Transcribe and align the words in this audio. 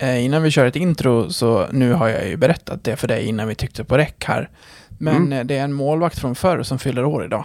eh, 0.00 0.24
innan 0.24 0.42
vi 0.42 0.50
kör 0.50 0.66
ett 0.66 0.76
intro 0.76 1.30
så 1.30 1.66
nu 1.72 1.92
har 1.92 2.08
jag 2.08 2.28
ju 2.28 2.36
berättat 2.36 2.84
det 2.84 2.96
för 2.96 3.08
dig 3.08 3.24
innan 3.26 3.48
vi 3.48 3.54
tyckte 3.54 3.84
på 3.84 3.96
räck 3.98 4.24
här. 4.24 4.48
Men 4.88 5.16
Mm. 5.16 5.32
eh, 5.32 5.44
det 5.44 5.56
är 5.56 5.64
en 5.64 5.72
målvakt 5.72 6.18
från 6.18 6.34
förr 6.34 6.62
som 6.62 6.78
fyller 6.78 7.04
år 7.04 7.24
idag. 7.24 7.44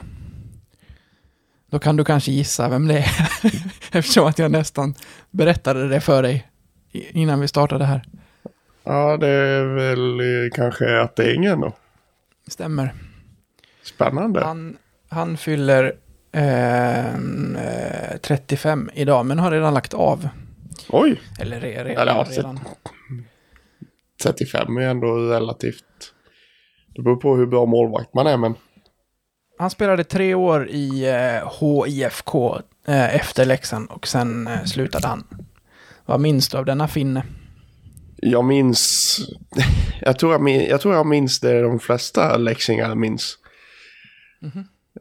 Då 1.72 1.80
kan 1.80 1.96
du 1.96 2.04
kanske 2.06 2.32
gissa 2.32 2.70
vem 2.70 2.88
det 2.88 2.98
är. 2.98 3.30
Eftersom 3.98 4.28
att 4.28 4.40
jag 4.40 4.52
nästan 4.52 4.96
berättade 5.32 5.88
det 5.90 6.02
för 6.02 6.24
dig 6.24 6.48
innan 6.92 7.40
vi 7.40 7.48
startade 7.48 7.86
här. 7.86 8.04
Ja, 8.84 9.18
det 9.18 9.28
är 9.28 9.64
väl 9.66 10.20
eh, 10.20 10.50
kanske 10.56 11.02
att 11.02 11.16
det 11.16 11.24
är 11.24 11.34
ingen 11.36 11.62
då. 11.62 11.74
Stämmer. 12.48 12.94
Spännande. 13.84 14.44
Han, 14.44 14.78
han 15.10 15.38
fyller 15.38 15.94
eh, 16.32 18.18
35 18.22 18.90
idag, 18.94 19.26
men 19.26 19.40
har 19.40 19.52
redan 19.52 19.74
lagt 19.74 19.94
av. 19.94 20.30
Oj, 20.90 21.22
Eller 21.40 21.60
re, 21.60 21.84
re, 21.84 21.94
Eller 21.94 22.16
ja, 22.16 22.26
redan. 22.30 22.60
35 24.24 24.78
är 24.78 24.82
ändå 24.82 25.18
relativt. 25.18 26.14
Det 26.96 27.02
beror 27.02 27.16
på 27.16 27.36
hur 27.36 27.46
bra 27.46 27.66
målvakt 27.66 28.14
man 28.14 28.28
är, 28.28 28.38
men 28.38 28.56
Han 29.58 29.70
spelade 29.70 30.04
tre 30.04 30.34
år 30.34 30.70
i 30.70 31.10
eh, 31.10 31.52
HIFK 31.60 32.36
eh, 32.88 33.16
efter 33.16 33.46
Leksand 33.46 33.90
och 33.90 34.08
sen 34.08 34.48
eh, 34.48 34.64
slutade 34.64 35.08
han. 35.08 35.28
Vad 36.06 36.20
minns 36.20 36.50
du 36.50 36.58
av 36.58 36.66
denna 36.66 36.88
finne? 36.88 37.24
jag 38.26 38.46
minns... 38.46 39.18
Jag 40.02 40.20
tror 40.20 40.32
jag, 40.32 40.42
min, 40.42 40.66
jag, 40.66 40.82
tror 40.82 40.94
jag 40.96 41.06
minns 41.06 41.40
det 41.40 41.62
de 41.62 41.80
flesta 41.80 42.38
läxingar 42.38 42.96
minns. 42.96 43.38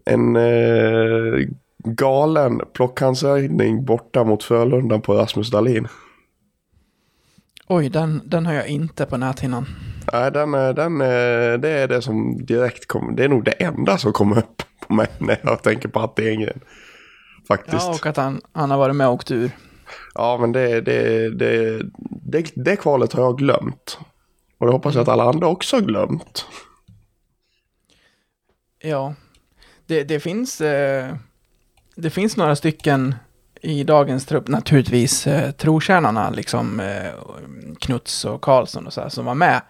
En 0.05 0.37
eh, 0.37 1.47
galen 1.85 2.61
plockhandsräddning 2.73 3.85
borta 3.85 4.25
mot 4.25 4.43
Frölunda 4.45 4.99
på 4.99 5.15
Rasmus 5.15 5.51
Dahlin. 5.51 5.89
Oj, 7.67 7.89
den, 7.89 8.23
den 8.25 8.47
har 8.47 8.53
jag 8.55 8.69
inte 8.69 9.07
på 9.07 9.17
näthinnan. 9.17 9.67
Nej, 10.13 10.31
den, 10.33 10.55
är- 10.55 10.73
den, 10.73 11.01
är- 11.01 11.59
det 11.59 11.69
är 11.69 11.89
det 11.89 12.03
som 12.03 12.45
direkt 12.47 12.89
kommer. 12.89 13.13
Det 13.13 13.25
är 13.25 13.29
nog 13.29 13.45
det 13.45 13.51
enda 13.53 13.99
som 13.99 14.13
kommer 14.13 14.39
upp 14.39 14.63
på 14.87 14.95
mig 14.95 15.07
när 15.19 15.39
jag 15.43 15.63
tänker 15.63 15.89
på 15.89 16.01
att 16.01 16.17
det 16.17 16.29
är 16.29 16.31
Engren. 16.33 16.61
Faktiskt. 17.49 17.83
Ja, 17.87 17.91
och 17.95 18.07
att 18.07 18.17
han, 18.17 18.41
han 18.53 18.71
har 18.71 18.79
varit 18.79 18.97
med 18.97 19.07
och 19.09 19.13
åkt 19.15 19.31
ur. 19.31 19.51
Ja, 20.15 20.39
men 20.41 20.53
det, 20.53 20.81
det, 20.81 21.31
det, 21.39 21.83
det, 22.23 22.53
det 22.55 22.77
kvalet 22.77 23.13
har 23.13 23.23
jag 23.23 23.39
glömt. 23.39 23.99
Och 24.59 24.67
det 24.67 24.73
hoppas 24.73 24.95
jag 24.95 25.03
att 25.03 25.09
alla 25.09 25.25
andra 25.25 25.47
också 25.47 25.77
har 25.77 25.83
glömt. 25.83 26.47
Ja, 28.83 29.15
det, 29.87 30.05
det 30.05 30.21
finns... 30.21 30.61
Eh, 30.61 31.15
det 31.97 32.11
finns 32.11 32.37
några 32.37 32.57
stycken 32.57 33.15
i 33.61 33.85
dagens 33.85 34.27
trupp, 34.27 34.49
naturligtvis 34.49 35.27
eh, 35.27 35.51
trotjänarna, 35.51 36.31
liksom 36.31 36.81
eh, 36.81 37.11
Knuts 37.81 38.25
och 38.25 38.41
Karlsson 38.41 38.87
och 38.87 38.93
så 38.93 39.01
här, 39.01 39.09
som 39.09 39.25
var 39.25 39.35
med. 39.35 39.61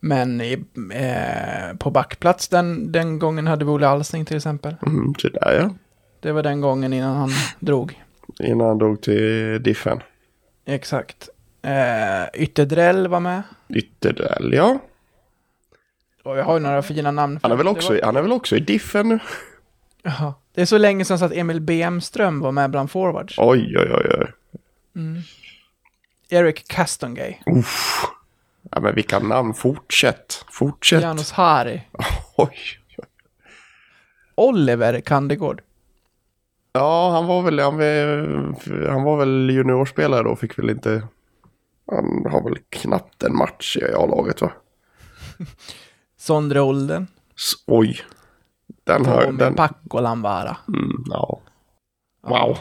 Men 0.00 0.40
i, 0.40 0.64
eh, 0.94 1.76
på 1.78 1.90
backplats 1.90 2.48
den, 2.48 2.92
den 2.92 3.18
gången 3.18 3.46
hade 3.46 3.64
vi 3.64 3.70
Olle 3.70 3.88
Alsing 3.88 4.24
till 4.24 4.36
exempel. 4.36 4.76
Mm, 4.86 5.14
så 5.18 5.28
där 5.28 5.52
ja. 5.60 5.70
Det 6.20 6.32
var 6.32 6.42
den 6.42 6.60
gången 6.60 6.92
innan 6.92 7.16
han 7.16 7.30
drog. 7.58 8.02
Innan 8.40 8.66
han 8.68 8.78
drog 8.78 9.00
till 9.00 9.62
Diffen. 9.62 10.00
Exakt. 10.66 11.28
Eh, 11.62 12.42
Ytterdrell 12.42 13.08
var 13.08 13.20
med. 13.20 13.42
Ytterdell, 13.68 14.52
ja. 14.54 14.78
Och 16.24 16.38
jag 16.38 16.44
har 16.44 16.54
ju 16.54 16.60
några 16.60 16.82
fina 16.82 17.10
namn. 17.10 17.38
Han 17.42 17.52
är 17.52 17.56
väl 17.56 17.68
också, 17.68 17.92
var- 17.92 18.00
han 18.04 18.16
är 18.16 18.22
väl 18.22 18.32
också 18.32 18.56
i 18.56 18.60
Diffen 18.60 19.08
nu? 19.08 19.18
Jaha. 20.02 20.34
Det 20.54 20.60
är 20.62 20.66
så 20.66 20.78
länge 20.78 21.04
sedan 21.04 21.18
så 21.18 21.24
att 21.24 21.32
Emil 21.32 21.60
Bemström 21.60 22.40
var 22.40 22.52
med 22.52 22.70
bland 22.70 22.90
forwards. 22.90 23.34
Oj, 23.38 23.76
oj, 23.78 23.92
oj, 23.94 24.16
oj. 24.18 24.32
Eric 26.28 26.68
Castongay. 26.68 27.36
Uff. 27.46 28.02
Ja, 28.70 28.80
men 28.80 28.94
vilka 28.94 29.18
namn. 29.18 29.54
Fortsätt. 29.54 30.44
Fortsätt. 30.50 31.02
Janos 31.02 31.32
Hari. 31.32 31.82
Oj. 32.36 32.56
Oliver 34.34 35.00
Kandegård. 35.00 35.62
Ja, 36.72 37.10
han 37.10 37.26
var 37.26 37.42
väl, 37.42 37.58
han 37.60 37.76
var, 37.76 38.88
han 38.90 39.02
var 39.02 39.16
väl 39.16 39.50
juniorspelare 39.50 40.22
då. 40.22 40.36
Fick 40.36 40.58
väl 40.58 40.70
inte... 40.70 41.02
Han 41.90 42.26
har 42.32 42.44
väl 42.44 42.58
knappt 42.68 43.22
en 43.22 43.36
match 43.36 43.76
i 43.76 43.84
A-laget 43.94 44.40
va? 44.40 44.52
Sondre 46.16 46.60
Olden. 46.60 47.06
S- 47.36 47.64
Oj. 47.66 48.00
Den 48.92 49.06
har... 49.06 49.24
Tommy 49.24 49.38
Den, 49.38 49.54
Pakkolanvaara. 49.54 50.56
mm, 50.68 51.04
ja. 51.10 51.40
Wow. 52.22 52.58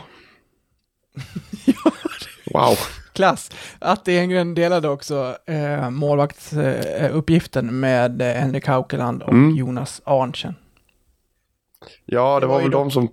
wow. 2.54 2.76
Klass. 3.14 3.52
Atte 3.80 4.12
Engren 4.20 4.56
delade 4.56 4.90
också 4.90 5.38
eh, 5.46 5.90
målvaktsuppgiften 5.90 7.80
med 7.80 8.22
eh, 8.22 8.28
Henrik 8.28 8.68
Haukeland 8.68 9.24
och 9.24 9.30
Mm. 9.34 9.56
Jonas 9.56 10.02
Arntzen. 10.06 10.56
Ja, 12.06 12.34
det, 12.36 12.40
Det 12.40 12.48
var, 12.48 12.54
var 12.54 12.60
ju 12.62 12.66
väl 12.66 12.72
då- 12.72 12.78
de 12.80 12.92
som 12.92 13.10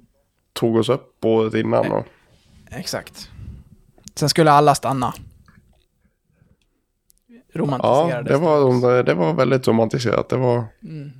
tog 0.52 0.76
oss 0.76 0.88
upp 0.88 1.24
året 1.24 1.54
innan 1.54 1.88
då. 1.88 2.04
Exakt. 2.70 3.30
Sen 4.14 4.28
skulle 4.28 4.50
alla 4.50 4.74
stanna. 4.74 5.14
Ja, 7.26 7.60
Romantiserades. 7.60 8.28
det 8.28 8.36
var, 8.38 9.02
det 9.02 9.14
var 9.14 9.34
väldigt 9.34 9.68
romantiserat. 9.68 10.28
Det 10.28 10.36
var 10.36 10.64
Mm. 10.82 11.12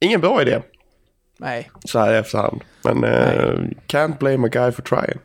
ingen 0.00 0.20
bra 0.20 0.42
idé 0.42 0.62
Nej, 1.38 1.70
så 1.84 1.98
här 1.98 2.14
i 2.14 2.16
efterhand. 2.16 2.60
Men 2.84 3.04
eh, 3.04 3.60
can't 3.86 4.18
blame 4.18 4.46
a 4.46 4.50
guy 4.52 4.72
for 4.72 4.82
trying. 4.82 5.18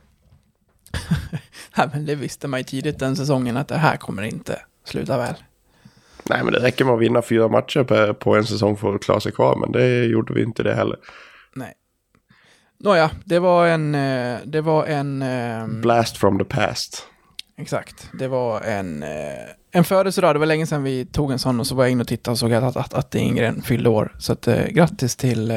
Nej, 1.77 1.89
men 1.93 2.05
det 2.05 2.15
visste 2.15 2.47
man 2.47 2.59
ju 2.59 2.63
tidigt 2.63 2.99
den 2.99 3.15
säsongen 3.15 3.57
att 3.57 3.67
det 3.67 3.77
här 3.77 3.97
kommer 3.97 4.23
inte 4.23 4.59
sluta 4.85 5.17
väl. 5.17 5.33
Nej, 6.29 6.43
men 6.43 6.53
det 6.53 6.59
räcker 6.59 6.85
med 6.85 6.93
att 6.93 6.99
vinna 7.01 7.21
fyra 7.21 7.47
matcher 7.47 7.83
på, 7.83 8.13
på 8.13 8.35
en 8.35 8.45
säsong 8.45 8.77
för 8.77 8.95
att 8.95 9.01
klara 9.03 9.19
sig 9.19 9.31
kvar. 9.31 9.55
Men 9.55 9.71
det 9.71 10.05
gjorde 10.05 10.33
vi 10.33 10.43
inte 10.43 10.63
det 10.63 10.75
heller. 10.75 10.97
Nej. 11.53 11.73
Nåja, 12.79 13.11
det 13.25 13.39
var 13.39 13.67
en... 13.67 13.95
eh, 13.95 14.37
Det 14.45 14.61
var 14.61 14.85
en... 14.85 15.21
ehm, 15.21 15.81
Blast 15.81 16.17
from 16.17 16.39
the 16.39 16.45
past. 16.45 17.07
Exakt. 17.57 18.09
Det 18.13 18.27
var 18.27 18.61
en, 18.61 19.03
eh, 19.03 19.09
en 19.71 19.83
födelsedag. 19.83 20.35
Det 20.35 20.39
var 20.39 20.45
länge 20.45 20.67
sedan 20.67 20.83
vi 20.83 21.05
tog 21.05 21.31
en 21.31 21.39
sån 21.39 21.59
och 21.59 21.67
så 21.67 21.75
var 21.75 21.83
jag 21.83 21.91
inne 21.91 22.01
och 22.01 22.07
tittade 22.07 22.31
och 22.31 22.37
såg 22.39 22.53
att, 22.53 22.75
att, 22.75 22.93
att 22.93 23.15
Ingren 23.15 23.61
fyllde 23.61 23.89
år. 23.89 24.15
Så 24.19 24.33
att, 24.33 24.45
grattis 24.69 25.15
till, 25.15 25.51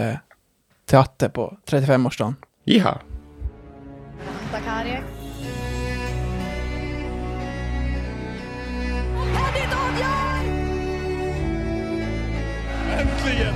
till 0.87 0.99
Atte 0.99 1.29
på 1.29 1.57
35-årsdagen. 1.67 2.35
Jiha. 2.65 2.99
Äntligen! 12.99 13.55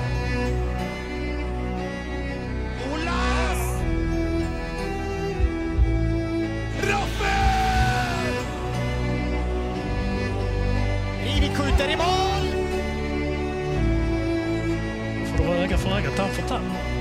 Olas! 2.93 3.83
Rappel! 6.83 8.35
Rivik 11.25 11.57
skjuter 11.57 11.89
i 11.89 11.97
mål! 11.97 12.67
Får 15.37 15.45
vara 15.45 15.57
öga 15.57 15.79
för 15.79 15.91
öga, 15.91 16.11
tand 16.11 16.31
för 16.31 16.49
tand. 16.49 16.96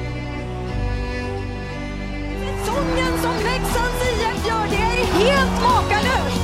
Säsongen 2.75 3.17
som 3.21 3.35
Leksands 3.35 4.01
IF 4.03 4.47
gör, 4.47 4.67
det 4.69 4.75
är 4.75 5.05
helt 5.05 5.61
makalöst! 5.63 6.41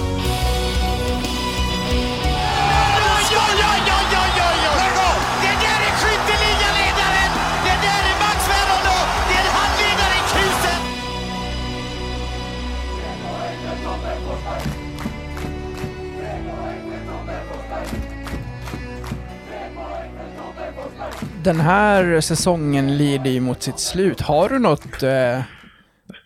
Den 21.43 21.59
här 21.59 22.21
säsongen 22.21 22.97
lider 22.97 23.31
ju 23.31 23.39
mot 23.39 23.63
sitt 23.63 23.79
slut. 23.79 24.21
Har 24.21 24.49
du 24.49 24.59
något 24.59 25.03
eh, 25.03 25.41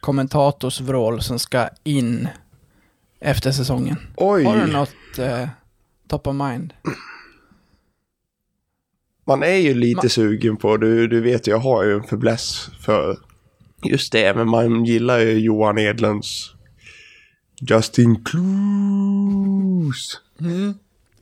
kommentatorsvrål 0.06 1.22
som 1.22 1.40
ska 1.40 1.70
in 1.84 2.28
efter 3.20 3.52
säsongen? 3.52 3.98
Oj. 4.16 4.44
Har 4.44 4.58
du 4.58 4.66
något 4.74 5.20
eh, 5.20 5.48
top 6.08 6.28
of 6.28 6.36
mind? 6.36 6.74
Man 9.28 9.44
är 9.44 9.56
ju 9.58 9.74
lite 9.74 10.08
Ma- 10.08 10.10
sugen 10.10 10.58
på, 10.58 10.78
du, 10.78 11.08
du 11.08 11.22
vet 11.22 11.48
jag 11.48 11.58
har 11.60 11.84
ju 11.84 11.94
en 11.94 12.04
fäbless 12.04 12.70
för 12.82 13.18
just 13.84 14.12
det, 14.12 14.36
men 14.36 14.50
man 14.50 14.86
gillar 14.86 15.20
ju 15.20 15.40
Johan 15.40 15.78
Edlunds 15.78 16.52
Justin 17.70 18.24
Clues. 18.24 20.22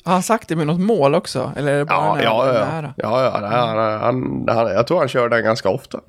Har 0.03 0.13
han 0.13 0.24
sagt 0.24 0.47
det 0.50 0.56
med 0.56 0.68
något 0.68 0.79
mål 0.79 1.15
också? 1.15 1.53
Eller 1.56 1.74
är 1.74 1.77
det 1.79 1.86
bara 1.86 1.95
Ja, 1.97 2.15
när 2.15 2.24
ja, 2.24 2.47
ja. 2.47 2.53
nära? 2.65 2.94
ja, 2.97 3.24
ja 3.24 3.47
han, 3.47 3.77
han, 4.01 4.45
han, 4.57 4.68
jag 4.68 4.88
tror 4.88 5.00
han 5.00 5.07
kör 5.07 5.29
den 5.29 5.44
ganska 5.44 5.69
ofta. 5.69 6.00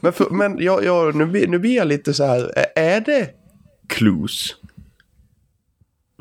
Men, 0.00 0.12
för, 0.12 0.30
men 0.30 0.58
jag, 0.58 0.84
jag, 0.84 1.14
nu, 1.14 1.26
blir- 1.26 1.48
nu 1.48 1.58
blir 1.58 1.76
jag 1.76 1.86
lite 1.86 2.14
så 2.14 2.24
här, 2.24 2.52
är- 2.76 3.00
det 3.00 3.30
Clues? 3.88 4.56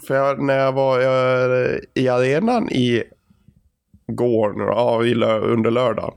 För 0.08 0.16
jag, 0.16 0.42
när 0.44 0.58
jag 0.58 0.72
var 0.74 1.00
eh, 1.00 1.78
i 1.94 2.08
arenan 2.08 2.70
i 2.70 3.04
går, 4.08 4.54
nu, 4.54 4.64
ja, 4.64 5.40
under 5.44 5.72
lördagen, 5.72 6.14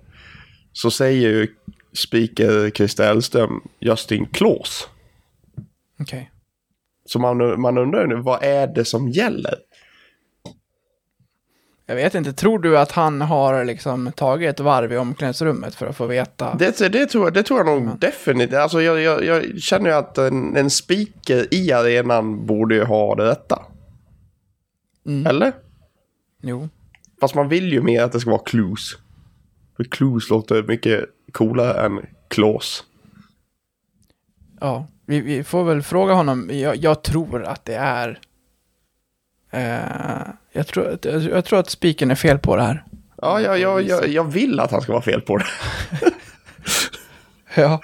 så 0.72 0.90
säger 0.90 1.28
ju 1.30 1.48
speaker 1.92 2.70
Christer 2.70 3.04
Hellström 3.04 3.60
Justin 3.80 4.26
Klaus. 4.26 4.88
Okej. 6.00 6.30
Så 7.04 7.18
man, 7.18 7.60
man 7.60 7.78
undrar 7.78 8.06
nu, 8.06 8.16
vad 8.16 8.42
är 8.42 8.66
det 8.66 8.84
som 8.84 9.08
gäller? 9.08 9.54
Jag 11.92 11.96
vet 11.96 12.14
inte, 12.14 12.32
tror 12.32 12.58
du 12.58 12.78
att 12.78 12.92
han 12.92 13.20
har 13.20 13.64
liksom 13.64 14.12
tagit 14.12 14.50
ett 14.50 14.60
varv 14.60 14.92
i 14.92 14.96
omklädningsrummet 14.96 15.74
för 15.74 15.86
att 15.86 15.96
få 15.96 16.06
veta? 16.06 16.54
Det, 16.58 16.78
det, 16.92 17.06
tror, 17.06 17.24
jag- 17.24 17.34
det 17.34 17.42
tror 17.42 17.58
jag 17.58 17.66
nog 17.66 17.98
definitivt. 18.00 18.54
Alltså 18.58 18.82
jag, 18.82 19.00
jag, 19.00 19.24
jag 19.24 19.60
känner 19.60 19.90
ju 19.90 19.96
att 19.96 20.18
en, 20.18 20.56
en 20.56 20.70
speaker 20.70 21.54
i 21.54 21.72
arenan 21.72 22.46
borde 22.46 22.74
ju 22.74 22.84
ha 22.84 23.14
det 23.14 23.24
rätta. 23.30 23.62
Mm. 25.06 25.26
Eller? 25.26 25.52
Jo. 26.42 26.68
Fast 27.20 27.34
man 27.34 27.48
vill 27.48 27.72
ju 27.72 27.82
mer 27.82 28.02
att 28.02 28.12
det 28.12 28.20
ska 28.20 28.30
vara 28.30 28.42
clues. 28.42 28.96
För 29.76 29.84
clues 29.84 30.30
låter 30.30 30.62
mycket 30.62 31.04
coolare 31.32 31.86
än 31.86 32.00
Klaus. 32.28 32.84
Ja, 34.60 34.86
vi, 35.06 35.20
vi 35.20 35.44
får 35.44 35.64
väl 35.64 35.82
fråga 35.82 36.12
honom. 36.12 36.50
Jag, 36.52 36.76
jag 36.76 37.02
tror 37.02 37.44
att 37.44 37.64
det 37.64 37.74
är... 37.74 38.20
Eh, 39.52 40.26
jag, 40.52 40.66
tror, 40.66 40.88
att- 40.88 41.04
jag, 41.04 41.44
tror 41.44 41.58
att 41.58 41.70
spiken 41.70 42.10
är 42.10 42.14
fel 42.14 42.38
på 42.38 42.56
det 42.56 42.62
här. 42.62 42.84
Ja, 43.22 43.40
jag, 43.40 43.58
jag, 43.58 43.82
jag, 43.82 44.08
jag 44.08 44.24
vill 44.32 44.60
att 44.60 44.70
han 44.70 44.80
ska 44.80 44.92
vara 44.92 45.02
fel 45.02 45.20
på 45.20 45.36
det. 45.36 45.44
Ja. 47.54 47.80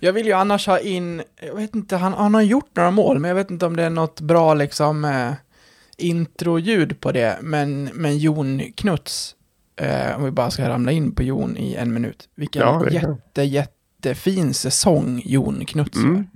Jag 0.00 0.12
vill 0.12 0.26
ju 0.26 0.32
annars 0.32 0.66
ha 0.66 0.78
in, 0.78 1.22
jag 1.40 1.54
vet 1.56 1.74
inte, 1.74 1.96
han, 1.96 2.12
han 2.12 2.34
har 2.34 2.42
gjort 2.42 2.70
några 2.76 2.90
mål, 2.90 3.18
men 3.18 3.28
jag 3.28 3.34
vet 3.34 3.50
inte 3.50 3.66
om 3.66 3.76
det 3.76 3.82
är 3.82 3.90
något 3.90 4.20
bra 4.20 4.54
liksom 4.54 5.04
eh, 5.04 5.32
introljud 5.96 7.00
på 7.00 7.12
det. 7.12 7.38
Men, 7.42 7.90
men 7.94 8.18
Jon 8.18 8.62
Knuts, 8.76 9.34
eh, 9.80 10.16
om 10.16 10.24
vi 10.24 10.30
bara 10.30 10.50
ska 10.50 10.68
ramla 10.68 10.92
in 10.92 11.14
på 11.14 11.22
Jon 11.22 11.56
i 11.56 11.74
en 11.74 11.94
minut. 11.94 12.28
Vilken 12.34 12.62
Ja, 12.62 12.90
jätte, 12.90 13.42
jättefin 13.42 14.54
säsong 14.54 15.22
Jon 15.24 15.64
Knuts 15.66 15.96
Mm. 15.96 16.26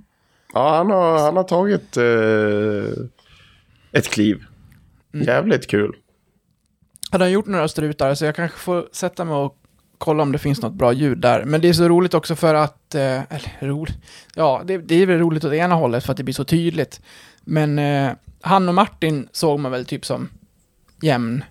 Ja, 0.53 0.77
han 0.77 0.91
har, 0.91 1.19
han 1.19 1.37
har 1.37 1.43
tagit 1.43 1.97
eh, 1.97 3.03
ett 3.91 4.07
kliv. 4.09 4.43
Jävligt 5.13 5.67
kul. 5.67 5.95
Han 7.11 7.21
har 7.21 7.27
gjort 7.27 7.45
några 7.47 7.67
strutar, 7.67 8.13
så 8.15 8.25
jag 8.25 8.35
kanske 8.35 8.57
får 8.57 8.87
sätta 8.91 9.25
mig 9.25 9.35
och 9.35 9.57
kolla 9.97 10.23
om 10.23 10.31
det 10.31 10.37
finns 10.37 10.61
något 10.61 10.73
bra 10.73 10.93
ljud 10.93 11.17
där. 11.17 11.45
Men 11.45 11.61
det 11.61 11.69
är 11.69 11.73
så 11.73 11.87
roligt 11.89 12.13
också 12.13 12.35
för 12.35 12.55
att, 12.55 12.95
eh, 12.95 13.01
eller 13.33 13.67
roligt, 13.67 13.97
ja, 14.35 14.61
det, 14.65 14.77
det 14.77 14.95
är 14.95 15.05
väl 15.05 15.19
roligt 15.19 15.43
åt 15.43 15.53
ena 15.53 15.75
hållet 15.75 16.03
för 16.03 16.11
att 16.11 16.17
det 16.17 16.23
blir 16.23 16.33
så 16.33 16.43
tydligt. 16.43 17.01
Men 17.41 17.79
eh, 17.79 18.11
han 18.41 18.69
och 18.69 18.75
Martin 18.75 19.27
såg 19.31 19.59
man 19.59 19.71
väl 19.71 19.85
typ 19.85 20.05
som 20.05 20.29
jämn, 21.01 21.43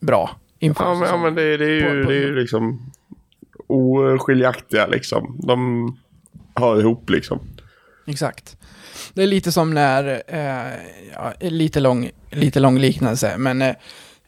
bra. 0.00 0.30
Ja, 0.58 0.94
men, 0.94 1.08
ja, 1.08 1.16
men 1.16 1.34
det, 1.34 1.56
det, 1.56 1.64
är 1.64 1.68
ju, 1.70 1.82
På- 1.82 2.04
på- 2.06 2.10
det 2.10 2.16
är 2.16 2.26
ju 2.26 2.34
liksom 2.34 2.92
oskiljaktiga 3.66 4.86
liksom. 4.86 5.40
De 5.46 5.88
hör 6.54 6.80
ihop 6.80 7.10
liksom. 7.10 7.38
Exakt. 8.10 8.56
Det 9.14 9.22
är 9.22 9.26
lite 9.26 9.52
som 9.52 9.74
när, 9.74 10.22
eh, 10.26 10.80
ja, 11.14 11.32
lite 11.40 11.80
lång, 11.80 12.10
lite 12.30 12.60
lång 12.60 12.78
liknelse, 12.78 13.34
men 13.38 13.62
eh, 13.62 13.74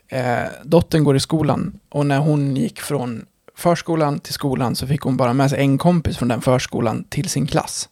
eh, 0.09 0.49
dottern 0.65 1.05
går 1.05 1.17
i 1.17 1.21
skolan 1.21 1.81
och 1.89 2.07
när 2.07 2.19
hon 2.19 2.57
gick 2.57 2.81
från 2.81 3.27
förskolan 3.57 4.19
till 4.19 4.33
skolan 4.33 4.77
så 4.77 4.87
fick 4.87 5.01
hon 5.01 5.17
bara 5.17 5.33
med 5.33 5.51
sig 5.51 5.61
en 5.61 5.79
kompis 5.79 6.17
från 6.17 6.29
den 6.29 6.41
förskolan 6.41 7.05
till 7.05 7.29
sin 7.29 7.47
klass. 7.47 7.89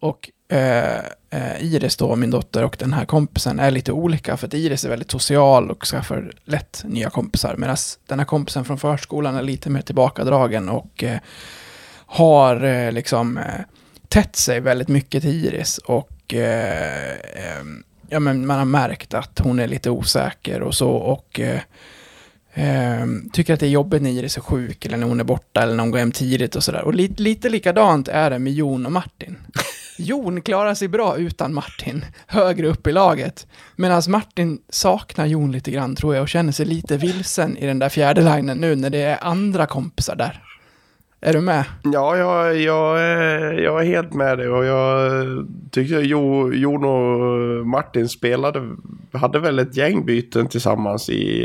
Och 0.00 0.30
eh, 0.48 0.98
eh, 1.30 1.64
Iris 1.64 1.96
då, 1.96 2.16
min 2.16 2.30
dotter, 2.30 2.64
och 2.64 2.76
den 2.78 2.92
här 2.92 3.04
kompisen 3.04 3.60
är 3.60 3.70
lite 3.70 3.92
olika 3.92 4.36
för 4.36 4.46
att 4.46 4.54
Iris 4.54 4.84
är 4.84 4.88
väldigt 4.88 5.10
social 5.10 5.70
och 5.70 5.84
skaffar 5.84 6.32
lätt 6.44 6.82
nya 6.84 7.10
kompisar 7.10 7.54
medan 7.56 7.76
den 8.06 8.18
här 8.18 8.26
kompisen 8.26 8.64
från 8.64 8.78
förskolan 8.78 9.36
är 9.36 9.42
lite 9.42 9.70
mer 9.70 9.82
tillbakadragen 9.82 10.68
och 10.68 11.04
eh, 11.04 11.18
har 12.06 12.64
eh, 12.64 12.92
liksom 12.92 13.38
eh, 13.38 13.60
tätt 14.08 14.36
sig 14.36 14.60
väldigt 14.60 14.88
mycket 14.88 15.22
till 15.22 15.44
Iris 15.44 15.78
och 15.78 16.34
eh, 16.34 17.10
eh, 17.12 17.64
ja, 18.08 18.20
men 18.20 18.46
man 18.46 18.58
har 18.58 18.64
märkt 18.64 19.14
att 19.14 19.38
hon 19.38 19.58
är 19.58 19.68
lite 19.68 19.90
osäker 19.90 20.62
och 20.62 20.74
så 20.74 20.90
och 20.90 21.40
eh, 21.40 21.60
tycker 23.32 23.54
att 23.54 23.60
det 23.60 23.66
är 23.66 23.70
jobbigt 23.70 24.02
när 24.02 24.10
Iris 24.10 24.36
är 24.36 24.40
sjuk 24.40 24.86
eller 24.86 24.96
när 24.96 25.06
hon 25.06 25.20
är 25.20 25.24
borta 25.24 25.62
eller 25.62 25.74
när 25.74 25.82
hon 25.82 25.90
går 25.90 25.98
hem 25.98 26.12
tidigt 26.12 26.56
och 26.56 26.64
sådär. 26.64 26.84
Och 26.84 26.94
lite, 26.94 27.22
lite 27.22 27.48
likadant 27.48 28.08
är 28.08 28.30
det 28.30 28.38
med 28.38 28.52
Jon 28.52 28.86
och 28.86 28.92
Martin. 28.92 29.36
Jon 29.98 30.42
klarar 30.42 30.74
sig 30.74 30.88
bra 30.88 31.16
utan 31.16 31.54
Martin, 31.54 32.04
högre 32.26 32.66
upp 32.66 32.86
i 32.86 32.92
laget. 32.92 33.46
Medan 33.76 34.02
Martin 34.08 34.58
saknar 34.68 35.26
Jon 35.26 35.52
lite 35.52 35.70
grann 35.70 35.96
tror 35.96 36.14
jag 36.14 36.22
och 36.22 36.28
känner 36.28 36.52
sig 36.52 36.66
lite 36.66 36.96
vilsen 36.96 37.56
i 37.56 37.66
den 37.66 37.78
där 37.78 37.88
fjärde 37.88 38.36
linen 38.36 38.58
nu 38.58 38.76
när 38.76 38.90
det 38.90 39.02
är 39.02 39.24
andra 39.24 39.66
kompisar 39.66 40.16
där. 40.16 40.42
Är 41.20 41.32
du 41.32 41.40
med? 41.40 41.64
Ja, 41.82 42.16
jag, 42.16 42.56
jag, 42.60 43.00
är- 43.02 43.52
jag 43.52 43.80
är 43.82 43.86
helt 43.86 44.14
med 44.14 44.38
dig 44.38 44.48
och 44.48 44.64
jag 44.64 45.10
tyckte 45.70 45.94
jo, 45.94 46.52
Jon 46.52 46.84
och 46.84 47.66
Martin 47.66 48.08
spelade, 48.08 48.62
hade 49.12 49.38
väl 49.38 49.58
ett 49.58 49.76
gäng 49.76 50.04
byten 50.06 50.46
tillsammans 50.48 51.10
i, 51.10 51.44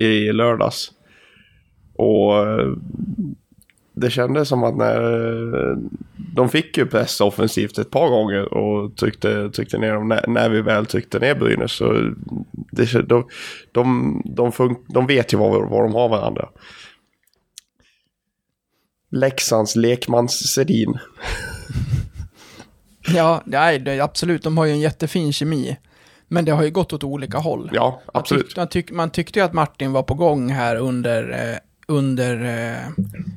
i 0.00 0.32
lördags. 0.32 0.90
Och 1.96 2.38
eh, 2.48 2.68
det 3.94 4.10
kändes 4.10 4.48
som 4.48 4.64
att 4.64 4.76
när 4.76 5.00
eh, 5.70 5.76
de 6.34 6.48
fick 6.48 6.78
ju 6.78 6.86
press 6.86 7.20
offensivt 7.20 7.78
ett 7.78 7.90
par 7.90 8.08
gånger 8.08 8.54
och 8.54 8.96
tryckte, 8.96 9.50
tryckte 9.50 9.78
ner 9.78 9.94
dem 9.94 10.08
när, 10.08 10.24
när 10.28 10.48
vi 10.48 10.62
väl 10.62 10.86
tryckte 10.86 11.18
ner 11.18 11.34
Brynäs. 11.34 11.72
Så 11.72 11.92
det, 12.70 13.08
de, 13.08 13.24
de, 13.72 14.22
de, 14.24 14.52
fun, 14.52 14.76
de 14.88 15.06
vet 15.06 15.32
ju 15.34 15.38
var, 15.38 15.50
var 15.66 15.82
de 15.82 15.94
har 15.94 16.08
varandra. 16.08 16.48
Leksands 19.12 19.76
lekmans-Sedin. 19.76 20.98
Ja, 23.14 23.42
nej, 23.44 23.78
det, 23.78 24.00
absolut. 24.00 24.42
De 24.42 24.58
har 24.58 24.64
ju 24.64 24.72
en 24.72 24.80
jättefin 24.80 25.32
kemi. 25.32 25.76
Men 26.28 26.44
det 26.44 26.52
har 26.52 26.62
ju 26.62 26.70
gått 26.70 26.92
åt 26.92 27.04
olika 27.04 27.38
håll. 27.38 27.70
Ja, 27.72 28.02
Man, 28.06 28.20
absolut. 28.20 28.46
tyck, 28.48 28.56
man, 28.56 28.68
tyck, 28.68 28.90
man 28.90 29.10
tyckte 29.10 29.38
ju 29.38 29.44
att 29.44 29.52
Martin 29.52 29.92
var 29.92 30.02
på 30.02 30.14
gång 30.14 30.50
här 30.50 30.76
under, 30.76 31.50
eh, 31.50 31.58
under 31.86 32.44
eh, 32.44 32.88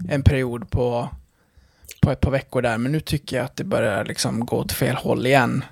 en 0.10 0.22
period 0.22 0.70
på, 0.70 1.10
på 2.02 2.12
ett 2.12 2.20
par 2.22 2.32
veckor 2.32 2.62
där. 2.62 2.78
Men 2.78 2.92
nu 2.92 3.00
tycker 3.00 3.38
jag 3.38 3.46
att 3.46 3.56
det 3.56 3.64
börjar 3.64 4.06
liksom 4.06 4.46
gå 4.46 4.58
åt 4.58 4.72
fel 4.72 4.96
håll 4.96 5.26
igen. 5.26 5.64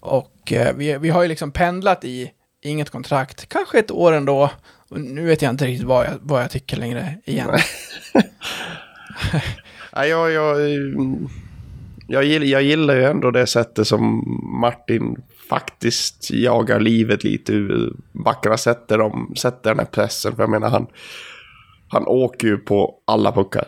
Och 0.00 0.52
eh, 0.52 0.76
vi, 0.76 0.98
vi 0.98 1.10
har 1.10 1.22
ju 1.22 1.28
liksom 1.28 1.50
pendlat 1.50 2.04
i 2.04 2.30
inget 2.62 2.90
kontrakt, 2.90 3.48
kanske 3.48 3.78
ett 3.78 3.90
år 3.90 4.12
ändå. 4.12 4.50
Och 4.88 5.00
nu 5.00 5.26
vet 5.26 5.42
jag 5.42 5.50
inte 5.50 5.66
riktigt 5.66 5.86
vad 5.86 6.06
jag, 6.06 6.12
vad 6.20 6.42
jag 6.42 6.50
tycker 6.50 6.76
längre 6.76 7.14
igen. 7.24 7.50
Jag, 9.92 10.32
jag, 10.32 10.60
jag, 12.06 12.24
gillar, 12.24 12.46
jag 12.46 12.62
gillar 12.62 12.94
ju 12.94 13.04
ändå 13.04 13.30
det 13.30 13.46
sättet 13.46 13.86
som 13.86 14.24
Martin 14.60 15.16
faktiskt 15.48 16.30
jagar 16.30 16.80
livet 16.80 17.24
lite 17.24 17.52
ur 17.52 17.96
backarna. 18.12 18.56
Sätter, 18.56 18.98
dem, 18.98 19.34
sätter 19.36 19.70
den 19.70 19.78
här 19.78 19.86
pressen. 19.86 20.36
För 20.36 20.42
jag 20.42 20.50
menar, 20.50 20.70
han, 20.70 20.86
han 21.88 22.06
åker 22.06 22.48
ju 22.48 22.58
på 22.58 22.94
alla 23.04 23.32
puckar. 23.32 23.64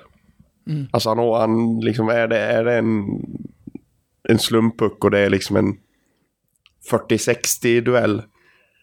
Alltså 0.90 1.08
han, 1.08 1.18
han 1.18 1.80
liksom, 1.80 2.08
är 2.08 2.28
det, 2.28 2.38
är 2.38 2.64
det 2.64 2.74
en, 2.78 3.04
en 4.28 4.38
slumpuck 4.38 5.04
och 5.04 5.10
det 5.10 5.18
är 5.18 5.30
liksom 5.30 5.56
en 5.56 5.76
40-60 6.90 7.80
duell. 7.80 8.22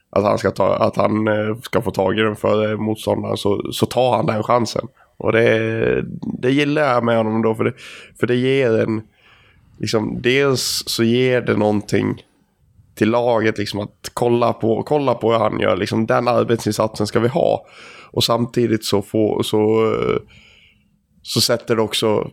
Att 0.10 0.24
han, 0.24 0.38
ska, 0.38 0.52
ta, 0.52 0.76
att 0.76 0.96
han 0.96 1.28
eh, 1.28 1.60
ska 1.62 1.82
få 1.82 1.92
tag 1.92 2.20
i 2.20 2.22
den 2.22 2.36
för 2.36 2.78
motståndaren 2.78 3.38
så, 3.38 3.72
så 3.72 3.86
tar 3.86 4.16
han 4.16 4.26
den 4.26 4.44
chansen. 4.44 4.88
Och 5.18 5.32
det, 5.32 6.06
det 6.42 6.52
gillar 6.52 6.94
jag 6.94 7.04
med 7.04 7.18
honom 7.18 7.42
då 7.42 7.56
för 7.56 7.64
det, 7.64 7.74
för 8.20 8.28
det 8.28 8.36
ger 8.36 8.80
en... 8.80 9.02
Liksom, 9.80 10.22
dels 10.22 10.84
så 10.88 11.04
ger 11.04 11.42
det 11.42 11.58
någonting 11.58 12.24
till 12.96 13.10
laget 13.10 13.58
liksom 13.58 13.80
att 13.80 14.10
kolla 14.14 14.54
på, 14.54 14.84
kolla 14.84 15.14
på 15.14 15.32
hur 15.32 15.40
han 15.40 15.60
gör. 15.60 15.78
Liksom, 15.78 16.06
den 16.06 16.28
arbetsinsatsen 16.28 17.08
ska 17.08 17.20
vi 17.20 17.28
ha. 17.28 17.66
Och 18.12 18.24
samtidigt 18.24 18.86
så, 18.86 19.02
får, 19.02 19.44
så, 19.44 19.94
så 21.22 21.42
sätter 21.42 21.76
det 21.76 21.82
också 21.82 22.32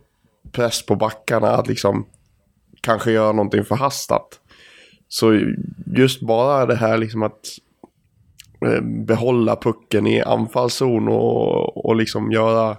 press 0.51 0.85
på 0.85 0.95
backarna 0.95 1.47
att 1.47 1.67
liksom 1.67 2.05
kanske 2.81 3.11
göra 3.11 3.31
någonting 3.31 3.63
förhastat. 3.63 4.39
Så 5.07 5.39
just 5.95 6.21
bara 6.21 6.65
det 6.65 6.75
här 6.75 6.97
liksom 6.97 7.23
att 7.23 7.41
Eh, 8.65 8.81
behålla 8.81 9.55
pucken 9.55 10.07
i 10.07 10.21
anfallszon 10.21 11.07
och, 11.07 11.85
och 11.85 11.95
liksom 11.95 12.31
göra, 12.31 12.77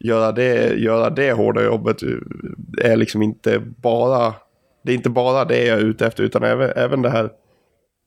göra, 0.00 0.32
det, 0.32 0.74
göra 0.74 1.10
det 1.10 1.32
hårda 1.32 1.64
jobbet 1.64 2.02
eh, 2.02 2.90
är 2.90 2.96
liksom 2.96 3.22
inte 3.22 3.58
bara 3.58 4.34
det 4.82 4.92
är 4.92 4.96
inte 4.96 5.10
bara 5.10 5.44
det 5.44 5.64
jag 5.64 5.78
är 5.78 5.84
ute 5.84 6.06
efter 6.06 6.22
utan 6.22 6.42
även, 6.42 6.70
även 6.76 7.02
det 7.02 7.10
här 7.10 7.30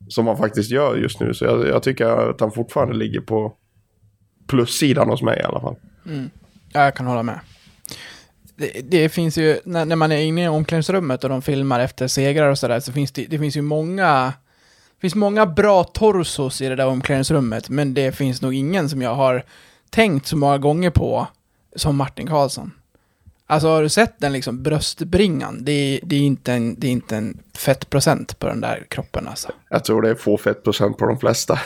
som 0.07 0.27
han 0.27 0.37
faktiskt 0.37 0.71
gör 0.71 0.95
just 0.95 1.19
nu. 1.19 1.33
Så 1.33 1.45
jag, 1.45 1.67
jag 1.67 1.83
tycker 1.83 2.05
att 2.05 2.41
han 2.41 2.51
fortfarande 2.51 2.95
ligger 2.95 3.21
på 3.21 3.53
plussidan 4.47 5.09
hos 5.09 5.21
mig 5.21 5.39
i 5.39 5.43
alla 5.43 5.59
fall. 5.59 5.75
Mm. 6.05 6.29
jag 6.73 6.95
kan 6.95 7.05
hålla 7.05 7.23
med. 7.23 7.39
Det, 8.55 8.81
det 8.91 9.09
finns 9.09 9.37
ju, 9.37 9.59
när, 9.65 9.85
när 9.85 9.95
man 9.95 10.11
är 10.11 10.17
inne 10.17 10.45
i 10.45 10.47
omklädningsrummet 10.47 11.23
och 11.23 11.29
de 11.29 11.41
filmar 11.41 11.79
efter 11.79 12.07
segrar 12.07 12.49
och 12.49 12.57
sådär, 12.57 12.79
så 12.79 12.91
finns 12.91 13.11
det, 13.11 13.25
det 13.29 13.39
finns 13.39 13.57
ju 13.57 13.61
många 13.61 14.33
finns 15.01 15.15
många 15.15 15.45
bra 15.45 15.83
torsos 15.83 16.61
i 16.61 16.69
det 16.69 16.75
där 16.75 16.87
omklädningsrummet, 16.87 17.69
men 17.69 17.93
det 17.93 18.11
finns 18.11 18.41
nog 18.41 18.53
ingen 18.53 18.89
som 18.89 19.01
jag 19.01 19.15
har 19.15 19.43
tänkt 19.89 20.27
så 20.27 20.37
många 20.37 20.57
gånger 20.57 20.89
på 20.89 21.27
som 21.75 21.95
Martin 21.95 22.27
Karlsson. 22.27 22.71
Alltså 23.47 23.67
har 23.67 23.81
du 23.81 23.89
sett 23.89 24.19
den 24.19 24.33
liksom 24.33 24.63
bröstbringan? 24.63 25.65
Det 25.65 25.71
är, 25.71 25.99
det 26.03 26.15
är, 26.15 26.19
inte, 26.19 26.53
en, 26.53 26.79
det 26.79 26.87
är 26.87 26.91
inte 26.91 27.17
en 27.17 27.39
fettprocent 27.53 28.39
på 28.39 28.47
den 28.47 28.61
där 28.61 28.85
kroppen 28.89 29.27
alltså. 29.27 29.51
Jag 29.69 29.83
tror 29.85 30.01
det 30.01 30.09
är 30.09 30.15
få 30.15 30.37
fettprocent 30.37 30.97
på 30.97 31.05
de 31.05 31.19
flesta. 31.19 31.59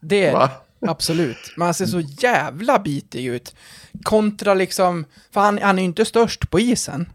Det 0.00 0.26
är 0.26 0.38
det, 0.38 0.50
absolut. 0.90 1.54
Men 1.56 1.64
han 1.64 1.74
ser 1.74 1.86
så 1.86 2.00
jävla 2.00 2.78
bitig 2.78 3.26
ut. 3.26 3.54
Kontra 4.02 4.54
liksom, 4.54 5.04
för 5.30 5.40
han, 5.40 5.58
han 5.62 5.78
är 5.78 5.82
ju 5.82 5.86
inte 5.86 6.04
störst 6.04 6.50
på 6.50 6.60
isen. 6.60 7.08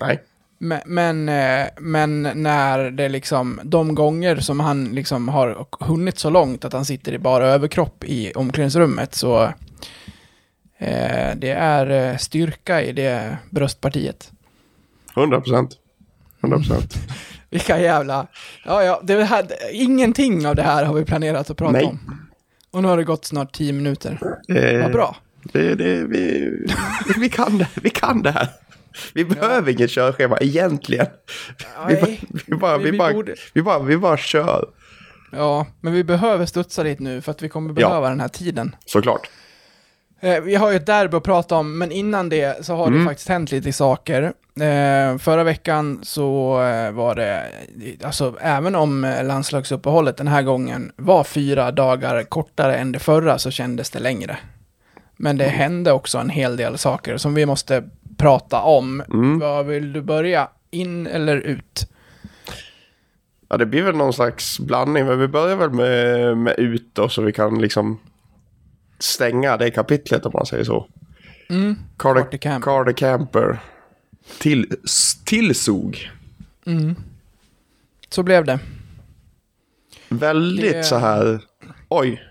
Nej. 0.00 0.22
Men, 0.58 0.80
men, 0.86 1.28
eh, 1.28 1.66
men 1.80 2.22
när 2.22 2.90
det 2.90 3.08
liksom, 3.08 3.60
de 3.64 3.94
gånger 3.94 4.36
som 4.36 4.60
han 4.60 4.84
liksom 4.84 5.28
har 5.28 5.66
hunnit 5.80 6.18
så 6.18 6.30
långt 6.30 6.64
att 6.64 6.72
han 6.72 6.84
sitter 6.84 7.12
i 7.12 7.18
bara 7.18 7.46
överkropp 7.46 8.04
i 8.04 8.32
omklädningsrummet 8.32 9.14
så 9.14 9.42
eh, 10.78 11.36
det 11.36 11.50
är 11.50 12.10
eh, 12.10 12.16
styrka 12.16 12.82
i 12.82 12.92
det 12.92 13.38
bröstpartiet. 13.50 14.32
100 15.16 15.40
procent. 15.40 15.76
100 16.40 16.58
procent. 16.58 16.94
Vilka 17.50 17.80
jävla, 17.80 18.26
ja 18.64 18.82
ja, 18.82 19.00
det 19.02 19.24
här, 19.24 19.46
ingenting 19.72 20.46
av 20.46 20.56
det 20.56 20.62
här 20.62 20.84
har 20.84 20.94
vi 20.94 21.04
planerat 21.04 21.50
att 21.50 21.56
prata 21.56 21.72
Nej. 21.72 21.84
om. 21.84 22.26
Och 22.70 22.82
nu 22.82 22.88
har 22.88 22.96
det 22.96 23.04
gått 23.04 23.24
snart 23.24 23.52
tio 23.52 23.72
minuter. 23.72 24.18
Eh, 24.48 24.82
Vad 24.82 24.92
bra. 24.92 25.16
Det, 25.52 25.74
det, 25.74 26.04
vi, 26.04 26.50
vi, 27.18 27.28
kan 27.28 27.58
det, 27.58 27.68
vi 27.82 27.90
kan 27.90 28.22
det 28.22 28.30
här. 28.30 28.48
Vi 29.14 29.24
behöver 29.24 29.72
inget 29.72 29.90
körschema 29.90 30.38
egentligen. 30.40 31.06
Vi, 31.88 31.94
bara, 31.94 32.06
Nej, 32.06 32.20
vi, 32.46 32.56
bara, 32.56 32.78
vi- 32.78 32.84
vi, 32.84 32.90
vi 32.90 32.98
bara, 32.98 33.12
borde- 33.12 33.34
vi, 33.54 33.62
bara, 33.62 33.78
vi 33.78 33.96
bara 33.96 34.16
kör. 34.16 34.68
Ja, 35.32 35.66
men 35.80 35.92
vi 35.92 36.04
behöver 36.04 36.46
studsa 36.46 36.82
lite 36.82 37.02
nu 37.02 37.20
för 37.20 37.30
att 37.30 37.42
vi 37.42 37.48
kommer 37.48 37.80
Ja. 37.80 37.88
behöva 37.88 38.08
den 38.08 38.20
här 38.20 38.28
tiden. 38.28 38.76
Såklart. 38.86 39.30
Eh, 40.20 40.40
vi 40.40 40.54
har 40.54 40.70
ju 40.70 40.76
ett 40.76 40.86
derby 40.86 41.16
att 41.16 41.22
prata 41.22 41.54
om, 41.56 41.78
men 41.78 41.92
innan 41.92 42.28
det 42.28 42.66
så 42.66 42.74
har 42.76 42.86
det 42.90 42.94
Mm. 42.96 43.06
faktiskt 43.06 43.28
hänt 43.28 43.52
lite 43.52 43.72
saker. 43.72 44.22
Eh, 44.60 45.18
förra 45.18 45.44
veckan 45.44 46.00
så 46.02 46.62
eh, 46.62 46.90
var 46.92 47.14
det, 47.14 47.46
alltså 48.04 48.34
även 48.40 48.74
om 48.74 49.04
eh, 49.04 49.24
landslagsuppehållet 49.24 50.16
den 50.16 50.28
här 50.28 50.42
gången 50.42 50.92
var 50.96 51.24
fyra 51.24 51.70
dagar 51.70 52.22
kortare 52.22 52.76
än 52.76 52.92
det 52.92 52.98
förra 52.98 53.38
så 53.38 53.50
kändes 53.50 53.90
det 53.90 53.98
längre. 53.98 54.38
Men 55.16 55.36
det 55.36 55.44
hände 55.44 55.92
också 55.92 56.18
en 56.18 56.30
hel 56.30 56.56
del 56.56 56.78
saker 56.78 57.16
som 57.16 57.34
vi 57.34 57.46
måste 57.46 57.84
prata 58.16 58.62
om. 58.62 59.00
Mm. 59.00 59.38
Vad 59.38 59.66
vill 59.66 59.92
du 59.92 60.02
börja? 60.02 60.48
In 60.70 61.06
eller 61.06 61.36
ut? 61.36 61.88
Ja, 63.48 63.56
det 63.56 63.66
blir 63.66 63.82
väl 63.82 63.96
någon 63.96 64.12
slags 64.12 64.60
blandning. 64.60 65.06
Men 65.06 65.18
vi 65.18 65.28
börjar 65.28 65.56
väl 65.56 65.70
med, 65.70 66.38
med 66.38 66.54
ut 66.58 66.88
då 66.92 67.08
så 67.08 67.22
vi 67.22 67.32
kan 67.32 67.58
liksom 67.60 67.98
stänga 68.98 69.56
det 69.56 69.70
kapitlet 69.70 70.26
om 70.26 70.32
man 70.34 70.46
säger 70.46 70.64
så. 70.64 70.86
Mm. 71.48 71.76
Carter, 71.96 72.22
Carter 72.22 72.38
Camper. 72.38 72.64
Carter 72.64 72.92
Camper. 72.92 73.58
Till, 74.38 74.76
tillsåg. 75.24 76.10
Mm. 76.66 76.94
Så 78.08 78.22
blev 78.22 78.44
det. 78.44 78.58
Väldigt 80.08 80.72
Det- 80.72 80.84
så 80.84 80.96
här. 80.96 81.40
Oj. 81.88 82.22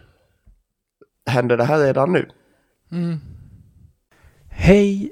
Händer 1.30 1.58
det 1.58 1.64
här 1.64 1.80
redan 1.80 2.14
nu? 2.14 2.30
Hej 4.50 5.12